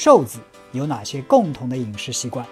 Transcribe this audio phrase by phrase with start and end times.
[0.00, 0.38] 瘦子
[0.70, 2.46] 有哪些共同的饮食习惯？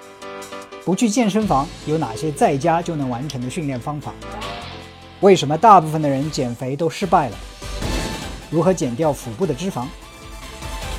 [0.85, 4.13] 不去健身房有哪些在家就能完成的训练方法？
[5.21, 7.39] 为什么大部分的人减肥都失败了？
[8.51, 9.87] 如何减掉腹部的脂肪？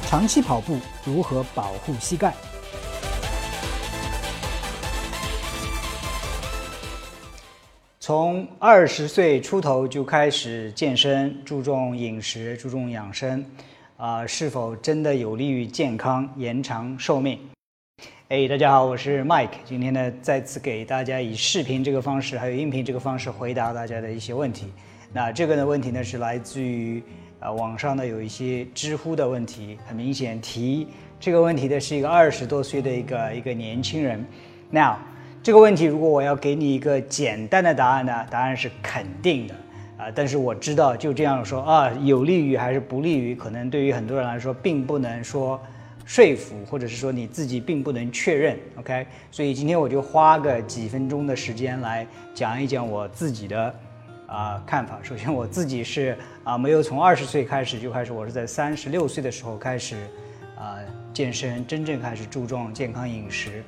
[0.07, 2.33] 长期跑步如何保护膝盖？
[7.99, 13.45] 从二十岁出头就开始健身，注重饮食，注重养生，
[13.97, 17.39] 啊，是否真的有利于健康、延长寿命？
[18.27, 19.49] 哎，大家好，我是 Mike。
[19.65, 24.67] 今天呢，再次给大家以视频这个方式，还有音频这个方式回答大家的一些问题。
[25.11, 27.01] 那这个呢问题呢是来自于
[27.39, 30.87] 啊网上呢有一些知乎的问题，很明显提
[31.19, 34.23] 这个问题的是一个二十多岁的一个一个年轻人。
[34.69, 34.97] Now
[35.41, 39.55] 这个问题如果我要给你一个简单的答案呢，答案是肯定的
[39.97, 40.11] 啊。
[40.13, 45.59] 但是我知道就这样说啊，有利于还是不利于，可能对于很多人来说并不能说。
[46.09, 49.05] 说服，或者是说你自己并不能确认，OK？
[49.29, 53.75] 所以今天我就花个几分钟的时间来讲一讲我自己的
[54.25, 54.97] 啊看法。
[55.03, 59.97] 首先，我自己是啊没有从二十岁开始就开始，我是在三十六岁的时候开始
[60.57, 60.79] 啊
[61.13, 63.61] 健身，真正开始注重健康饮食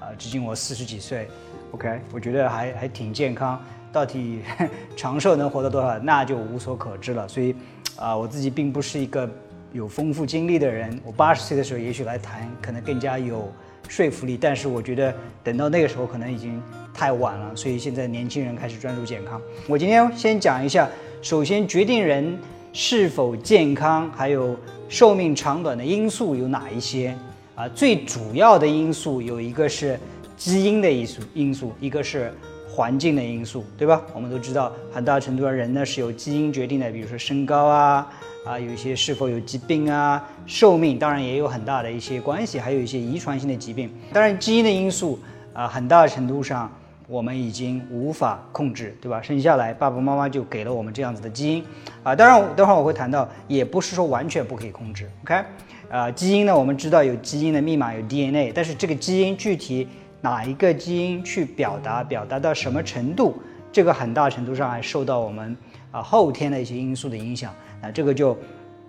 [0.00, 1.28] 啊，至今我四十几岁
[1.72, 2.00] ，OK？
[2.10, 4.40] 我觉得还还挺健康，到底
[4.96, 7.28] 长寿能活到多少，那就无所可知了。
[7.28, 7.54] 所以
[7.96, 9.28] 啊，我自己并不是一个。
[9.74, 13.50] 有丰富经历的人，我八十岁的时候也许来谈，可能更加有
[13.88, 14.36] 说服力。
[14.38, 19.40] 但是我觉得等到那个时候可能已经太晚了，所以现在年轻人开始专注健康。
[19.66, 20.86] 我今天先讲一下，
[21.22, 22.38] 首先决定人
[22.74, 24.54] 是否健康还有
[24.90, 27.16] 寿命长短的因素有哪一些
[27.54, 27.66] 啊？
[27.70, 29.98] 最主要的因素有一个是
[30.36, 32.30] 基因的因素，因素一个是
[32.74, 34.02] 环境的因素，对吧？
[34.14, 38.10] 我们都知道，很大程度上人呢是由基因决定的，比如说身高啊。
[38.44, 43.88] 啊，有一些是否有疾病啊，寿命当然也有很大的一些关系，还有一些遗传性的疾病。
[44.12, 45.16] 当然，基因的因素
[45.52, 46.68] 啊，很大程度上
[47.06, 49.22] 我们已经无法控制，对吧？
[49.22, 51.64] 生下来爸爸妈妈就给了我们这样子的基因
[52.02, 52.16] 啊。
[52.16, 55.08] 当然，等会儿我会谈到，也不是说完全不可以控制。
[55.22, 55.40] OK，
[55.88, 59.86] 啊，基因呢，我们知道有基因的密码，有 DNA，但是这个基因具体
[60.22, 63.34] 哪一个基因去表达，表达到什么程度，
[63.70, 65.54] 这个很大程度上还受到我们
[65.90, 67.52] 啊后天的一些因素的影响。
[67.82, 68.34] 那这个就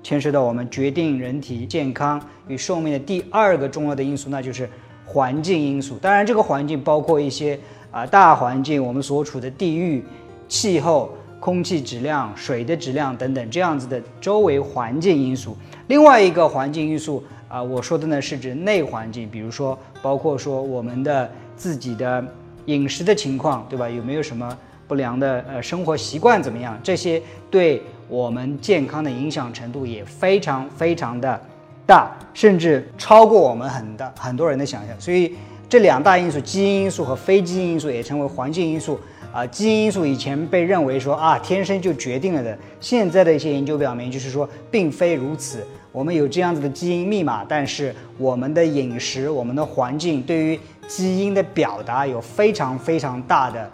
[0.01, 4.69] 牵涉到我们决定人体健康与寿命的第二个重要的因素，那就是
[5.05, 5.97] 环境因素。
[5.97, 7.59] 当然，这个环境包括一些
[7.91, 10.05] 啊大环境，我们所处的地域、
[10.47, 15.57] 气候、空气质量、水的质量等等这样子的周围环境因素。
[15.87, 22.25] 另外一个环境因素啊，我说的呢是指内环境，比如说包括说我们的自己的
[22.65, 23.87] 饮食的情况，对吧？
[23.87, 26.75] 有没有什么不良的呃生活习惯怎么样？
[26.81, 27.21] 这些
[27.51, 27.83] 对。
[28.09, 31.41] 我们健康的影响程度也非常非常的
[31.87, 34.99] 大，甚至超过我们很大很多人的想象。
[34.99, 35.33] 所以
[35.73, 38.99] 这两大因素，基因因素和非基因因素，也称为环境因素
[39.31, 39.43] 啊。
[39.47, 45.65] 基因因素以前被认为说啊天生就决定了的，现在的一些研究表明，就是说并非如此。
[45.91, 53.67] 我们有这样子的基因密码，但是我们的饮食、我们的环境对于基因的表达有非常非常大的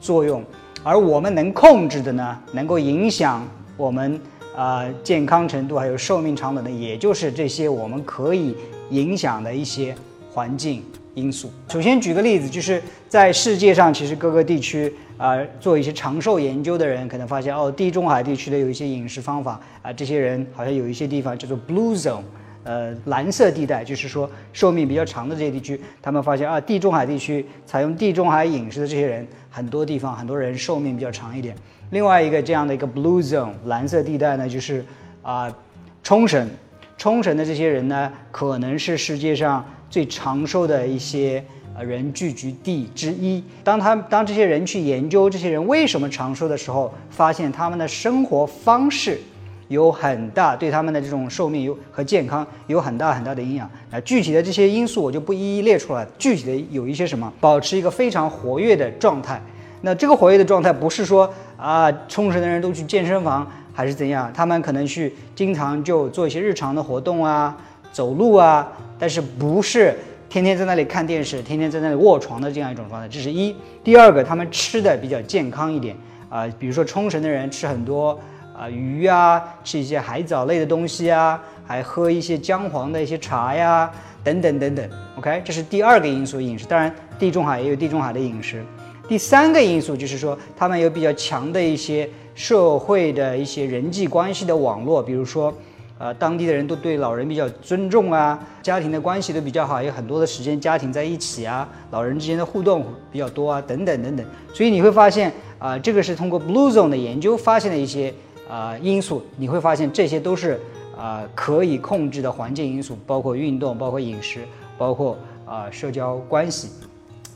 [0.00, 0.42] 作用，
[0.82, 3.46] 而我们能控制的呢，能够影响。
[3.76, 4.18] 我们
[4.56, 8.56] 啊，健康程度还有寿命长短的，也就是这些我们可以
[8.88, 9.94] 影响的一些
[10.32, 10.82] 环境
[11.14, 11.50] 因素。
[11.68, 22.22] 首先举个例子，就是在世界上，其实各个地区啊，做一些长寿研究的人可能发现，哦，地中海地区的有一些饮食方法啊，这些人好像有一些地方叫做 blue zone，
[22.64, 31.54] 呃，蓝色地带，就是说寿命比较长的这些地区，他们发现啊，地中海地区采用地中海饮食的这些人，很多地方很多人寿命比较长一点。
[31.90, 34.82] 另外一个这样的一个 blue zone 蓝色地带呢，就是
[35.20, 35.54] 啊，
[36.02, 36.48] 冲绳，
[36.96, 41.44] 冲绳的这些人呢，可能是世界上最长寿的一些
[41.76, 43.44] 呃人聚居地之一。
[43.62, 49.20] 当他当这些人去研究这些人为什么长寿的时候，发现他们的生活方式
[49.68, 53.70] 有很大对他们的这种寿命有和健康有很大很大的影响。
[53.90, 59.42] 那具体的这些因素我就不一一列出来，具体的有一些什么，保持一个非常活跃的状态。
[59.82, 64.32] 那这个活跃的状态不是说啊，冲绳的人都去健身房还是怎样？
[64.32, 67.56] 他们可能去经常就做一些日常的活动啊，
[67.92, 69.94] 走路啊，但是不是
[70.28, 73.06] 天天在那里看电视，天天在那里卧床的这样一种状态。
[73.06, 73.54] 这是一。
[73.84, 75.94] 第二个，他们吃的比较健康一点
[76.30, 78.18] 啊，比如说冲绳的人吃很多
[78.56, 83.90] 啊鱼啊，吃一些海藻类的东西啊，还喝一些姜黄的一些茶呀，
[84.24, 84.88] 等等等等。
[85.18, 86.64] OK，这是第二个因素饮食。
[86.64, 88.64] 当然，地中海也有地中海的饮食。
[89.06, 95.52] 第三个因素就是说，他们有比较强的一些社会的一些人际关系的网络，比如说，
[95.98, 104.26] 呃，当地的人都对老人比较尊重啊，家庭的关系都比较好，有很多的时间家庭在一起啊，老人之间的互动比较多啊，等等等等。
[104.52, 108.12] 所以你会发现啊，这个是通过 Blue Zone 的研究发现的一些
[108.50, 110.58] 啊因素，你会发现这些都是
[110.98, 114.40] 啊可以控制的环境因素，包括运动，包括饮食，
[114.76, 115.16] 包括
[115.46, 116.70] 啊社交关系。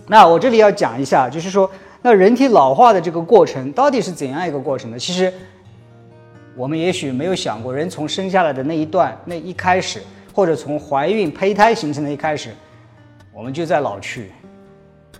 [0.09, 1.71] 那我这里要讲一下，就是说，
[2.03, 4.99] 那人体老化的这个过程到底是怎样一个过程呢？
[4.99, 5.33] 其实。
[6.57, 10.01] 我们也许没有想过，人从生下来的那一段、那一开始，
[10.33, 12.49] 或者从怀孕、胚胎形成的一开始，
[13.31, 14.31] 我们就在老去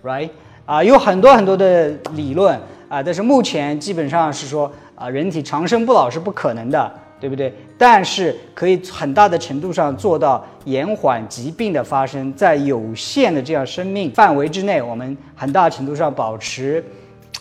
[0.03, 0.31] ，right？
[0.65, 7.53] 啊，有很多很多的理论啊，但是目前基本上是说啊，人体长生不老是不可能的，对不对？
[7.77, 16.83] 但是可以很大的程度上做到延缓疾病的发生，在有限的这样生命范围之内，我们很大程度上保持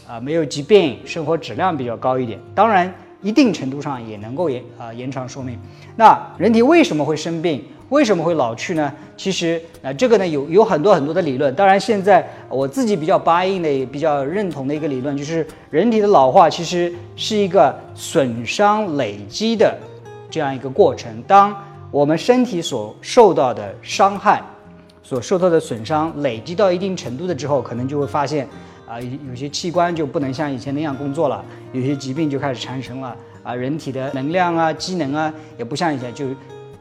[0.06, 2.38] 啊没有疾病，生活质量比较高一点。
[2.54, 2.92] 当然。
[3.26, 5.58] 一定程度上也能够延啊延长寿命。
[5.96, 7.64] 那人体为什么会生病？
[7.88, 8.92] 为什么会老去呢？
[9.16, 11.52] 其实啊，这个呢有有很多很多的理论。
[11.56, 19.76] 当然，现在我自己比较八印的、也比较认同的一个理论，就是人体的老化其实是一个损伤累积的
[20.30, 21.22] 这样一个过程。
[21.26, 21.54] 当
[21.90, 24.40] 我们身体所受到的伤害、
[25.02, 28.48] 所受到的损伤累积到一定程度的之后，可能就会发现。
[28.88, 36.26] 啊，有些器官就不能像以前那样工作了，有些疾病就开始产生了啊，人体的能量啊、机能啊，也不像以前就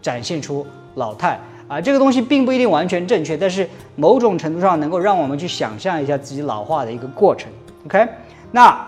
[0.03, 1.81] 展现出老态啊。
[1.81, 7.51] 这个东西并不一定完全正确，但是某种程度上能够让我们去想象一下自己老化的一个过程。
[7.87, 8.07] OK，
[8.51, 8.87] 那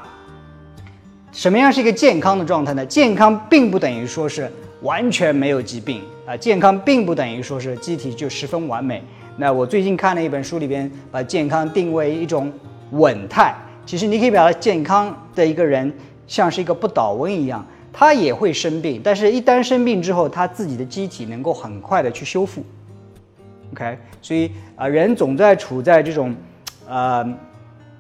[1.31, 2.86] 什么样是一个健康的状态呢？
[2.86, 4.48] 健康并不等于说是
[4.84, 9.04] 完全没有疾病啊，健康并不等于说是机体就十分完美。
[9.38, 12.54] 那我最近看了一本书，里边把健康定为一种。
[12.92, 13.54] 稳态，
[13.86, 15.92] 其实你可以把它健康的一个人，
[16.28, 22.63] 像是一个不倒翁一样，他也会生病，但是一旦生病之后，他自己的机体能够很快的去修复。
[23.74, 26.34] OK，所以啊，人总在处在这种，
[26.88, 27.25] 呃，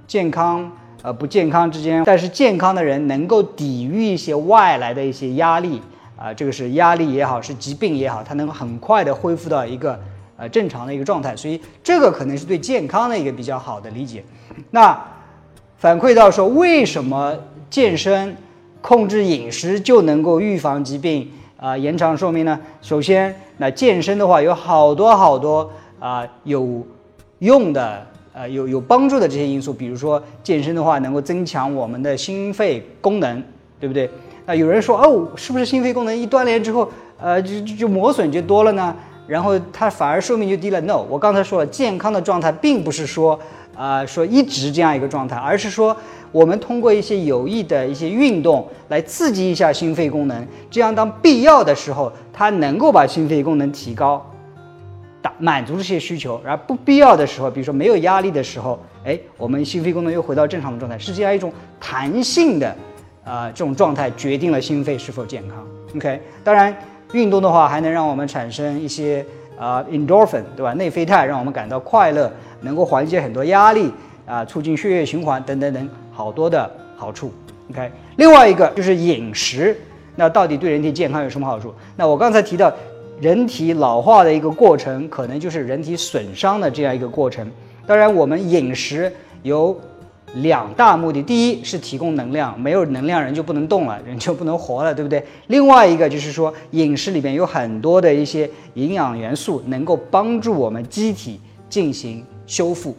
[0.07, 5.81] 健康呃不健康之间，但是健康的人能够抵御一些外来的一些压力
[6.15, 9.99] 啊，这个是压力也好，是疾病也好，他能够很快的恢复到一个
[10.37, 14.23] 呃正常的一个状态，所以这个可能是对健康的一个比较好的理解。
[14.71, 14.97] 那
[15.77, 17.35] 反馈到说，为什么
[17.69, 18.35] 健身、
[18.81, 22.59] 控制饮食就能够预防疾病啊、延长寿命呢？
[22.81, 25.69] 首先，那健身的话有好多好多
[25.99, 26.85] 啊有
[27.39, 33.43] 用的、呃有有帮助的这些因素，比如说健身的话能够增强我们的心肺功能，
[33.79, 34.09] 对不对？
[34.45, 38.95] 那有人说哦，是不是心肺功能一锻炼之后，呃就就磨损就多了呢？
[39.27, 43.39] 然后它反而寿命就低了？No，我刚才说了，健康的状态并不是说。
[43.77, 45.95] 啊，说一直这样一个状态，而是说
[46.31, 54.25] 我们通过一些有益的一些运动来刺激一下心肺功能，这样当必要的时候，它能够把心肺功能提高，
[55.21, 62.75] 打满足这些需求；而不必要的时候，比如说没有压力的时候，哎，我们心肺功能又回到正常的状态，是这样一种弹性的
[63.23, 65.63] 啊这种状态决定了心肺是否健康。
[65.95, 66.75] OK，当然
[67.13, 69.25] 运动的话还能让我们产生一些
[69.57, 70.73] 啊 endorphin，对吧？
[70.73, 72.31] 内啡肽让我们感到快乐。
[72.61, 73.91] 能够缓解很多压力
[74.25, 77.31] 啊，促进血液循环等等等好多的好处。
[77.69, 79.79] OK，另外一个就是饮食，
[80.15, 81.71] 那到底对人体健康有什么好处？
[81.95, 82.73] 那我刚才提到，
[83.21, 87.47] 人体老化的一个过程，可能就是人体损伤的这样一个过程。
[87.85, 89.79] 当然，我们饮食有
[90.35, 95.23] 两大目的：第一是提供能量，没有能量人就不能动了，人就不能活了，对不对？
[95.47, 102.23] 另外一个就是说，饮食里边有很多的一些营养元素，能够帮助我们机体进行。
[102.45, 102.95] 修复，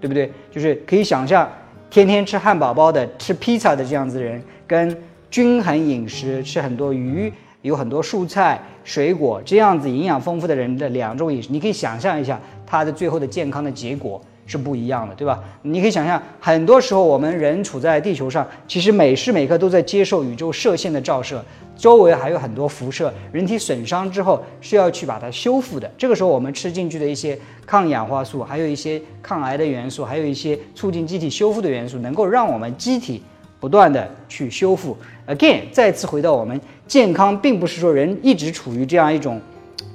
[0.00, 0.32] 对不对？
[0.50, 1.46] 就是可以想象，
[1.90, 4.96] 天天吃汉堡包的、吃披萨的这样子的人，跟
[5.30, 7.30] 均衡饮食、吃很多鱼、
[7.60, 14.18] 有很多蔬菜、水果这样子营养丰富的人的两种饮食，你可以想象一下，他的最后的健康的结果。
[14.46, 15.42] 是不一样的，对吧？
[15.62, 21.42] 你可以想象，很多时候我们人处在地球上，其实每时每刻都在接受宇宙射线的照射，
[21.76, 23.12] 周围还有很多辐射。
[23.30, 25.90] 人体损伤之后是要去把它修复的。
[25.96, 33.22] 这个时候我们吃进去的一些抗氧化素，还有一些抗癌的元素，还有一些促进机体修复的元素，能够让我们机体
[33.60, 34.96] 不断的去修复。
[35.28, 39.40] Again，再次回到我们健康，并不是说人一直处于这样一种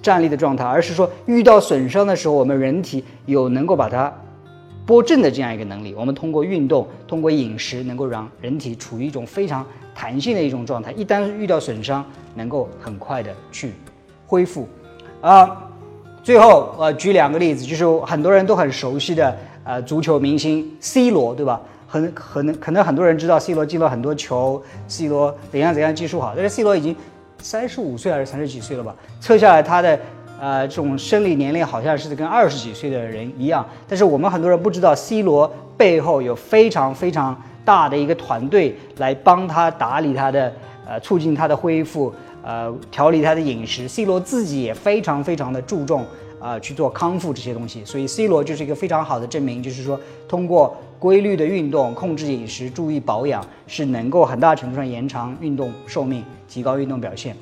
[0.01, 4.11] 站立的状态，而是说遇到损伤的时候，我们人体有能够把它。
[4.87, 10.93] 拨正的这样一个能力，我们通过运动、通过饮食，能够让人体处于一种非常弹性的一种状态。
[10.93, 13.73] 一旦遇到损伤，能够很快的去
[14.25, 14.65] 恢复。
[15.19, 15.69] 啊，
[16.23, 21.61] 最后呃，举两个例子，就是很多人都很熟悉的呃，足球明星 C 罗，对吧？
[21.85, 26.95] 很可能可能很多人知道 C 罗进了很多球，C 罗怎样怎样技术好，但是 C 罗已经
[27.39, 28.95] 三十五岁还是三十几岁了吧？
[29.19, 29.99] 测下来他的
[30.39, 33.65] 呃这种生理年龄好像是跟二十几岁的人一样。
[33.87, 40.53] 但是我们很多人不知道，C 罗背后有非常非常大的一个团队来帮他打理他的
[40.87, 42.13] 呃促进他的恢复，
[42.43, 43.87] 呃调理他的饮食。
[43.87, 46.05] C 罗自己也非常非常的注重
[46.39, 50.75] 啊去做康复这些东西，所以 C 罗就是一个非常好的证明，就是说通过。
[50.99, 57.37] 规律的运动、控制饮食、注意保养，是能够很大程度上延长运动寿命、提高运动表现。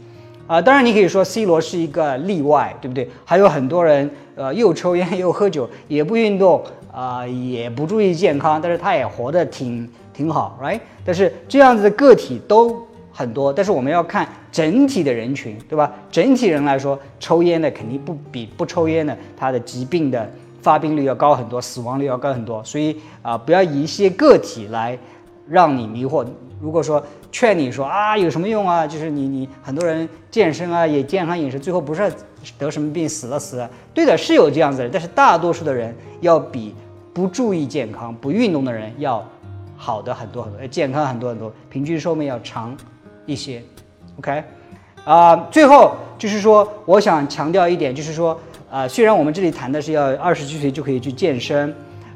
[0.48, 3.10] 啊，当然你可以说 C 罗是一个例外，对不对？
[3.24, 10.80] 还有很多人，呃，又抽烟又喝酒，也不运动，啊，也不注意健康，但是他也活得挺挺好，right？
[11.04, 15.92] 但是这样子的个体都很多，但是我们要看整体的人群，对吧？
[16.12, 20.30] 整体人来说，抽烟的肯定不比不抽烟的他的疾病的。
[20.62, 24.98] 发病率要高很多，死亡率要高很多，所以啊，不要以一些个体来
[25.48, 26.26] 让你迷惑。
[26.62, 28.88] 如果说劝你说啊，有什么用啊？
[28.88, 32.12] 就是你你很多人健身啊，也健康饮食，最后不是
[32.58, 33.70] 得什么病死了死了。
[33.94, 36.74] 对的，是有这样子的，但是大多数的人要比
[37.14, 39.24] 不注意健康、不运动的人要
[39.76, 42.76] 好的很多很多，健康很多很多，平均寿命要长
[43.26, 43.62] 一些。
[44.18, 44.44] OK，
[45.04, 48.40] 啊，最后就是说，我想强调一点，就是说。
[48.68, 51.74] 啊，虽然我们这里谈的是要二十几岁就可以去健身，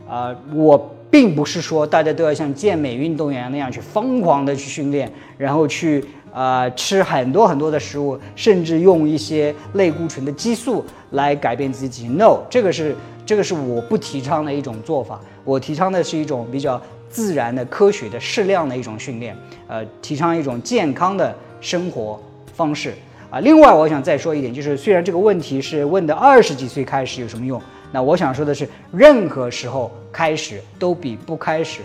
[0.09, 12.07] 啊，我并不是说大家都要像健美运动员那样去疯狂的去训练，然后去啊吃很多很多的食物，甚至用一些类固醇的激素来改变自己。
[12.07, 15.19] No，这个是这个是我不提倡的一种做法。
[15.43, 19.35] 我提倡的是一种比较自然的、科学的、适量的一种训练，
[19.67, 22.21] 呃，提倡一种健康的生活
[22.53, 22.93] 方式。
[23.31, 27.59] 啊，另外我想再说一点，就是虽然这个问题是问的二十几岁开始有什么用，
[27.91, 31.81] 那我想说的是，任何时候开始都比不开始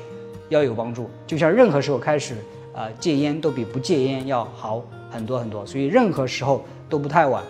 [0.48, 1.08] 要有帮助。
[1.26, 2.34] 就像任何时候开始
[2.74, 7.42] 啊戒烟都比不戒烟要好很多很多，所以任何时候都不太晚。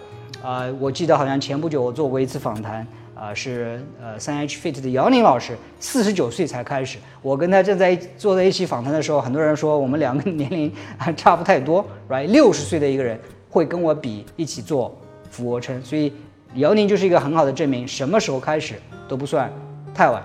[0.42, 6.98] 啊，我记得好像前不久我做过一次访谈，啊是呃三 H Fit 的姚宁老师，四十九岁才开始。
[7.22, 12.26] 我跟他正在坐在一起访谈的时候，很多人说我们两个年龄还差不太多，right？
[12.26, 13.18] 六十岁的一个人。
[13.54, 14.92] 会跟我比一起做
[15.30, 16.12] 俯卧撑，所以
[16.56, 18.74] 姚宁就是一个很好的证明，什么时候开始
[19.08, 19.52] 都不算
[19.92, 20.22] 太晚。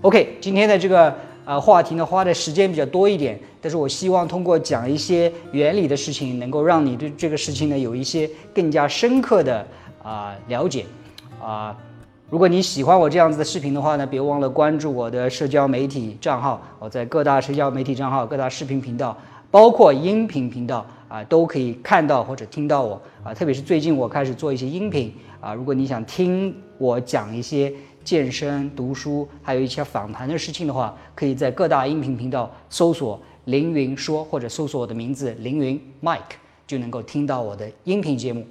[0.00, 9.66] OK，今天的这个呃话题呢，花的时间比较多一点，但是我希望通过讲一些原理的事情，能够让你对这个事情呢有一些更加深刻的
[10.02, 10.86] 啊了解
[11.42, 11.76] 啊。
[12.30, 19.14] 如果你喜欢我这样子的视频的话呢，别忘了关注我的社交媒体账号，我在各大社交媒体账号、各大视频频道，
[19.50, 20.86] 包括音频频道。
[21.08, 27.72] 啊，都可以看到或者听到我啊，特别是最近我开始做一些音频啊，如果你想听我讲一些
[28.04, 36.36] 健身、读书，还有一些访谈的事情的话，可以在各大音频频道搜索“凌云说”或者搜索我的名字“凌云 Mike”，
[36.66, 38.46] 就能够听到我的音频节目。